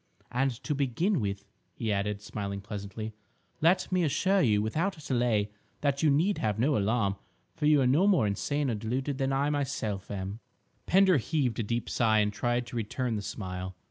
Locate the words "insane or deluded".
8.25-9.19